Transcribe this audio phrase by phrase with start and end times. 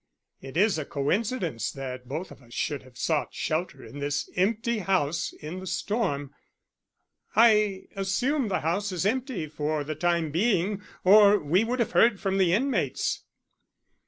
[0.41, 4.79] "It is a coincidence that both of us should have sought shelter in this empty
[4.79, 6.33] house in the storm
[7.35, 12.19] I assume the house is empty for the time being or we would have heard
[12.19, 13.25] from the inmates.